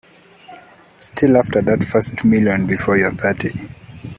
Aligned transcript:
Still 0.97 1.37
after 1.37 1.61
that 1.61 1.83
first 1.83 2.25
million 2.25 2.65
before 2.65 2.97
you're 2.97 3.11
thirty. 3.11 3.53